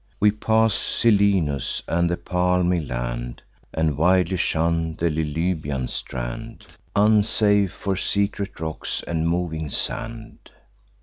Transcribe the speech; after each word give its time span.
We 0.19 0.31
pass'd 0.31 0.77
Selinus, 0.79 1.83
and 1.87 2.09
the 2.09 2.17
palmy 2.17 2.79
land, 2.79 3.43
And 3.71 3.97
widely 3.99 4.35
shun 4.37 4.95
the 4.95 5.11
Lilybaean 5.11 5.87
strand, 5.91 6.65
Unsafe, 6.95 7.71
for 7.71 7.95
secret 7.95 8.59
rocks 8.59 9.03
and 9.05 9.29
moving 9.29 9.69
sand. 9.69 10.39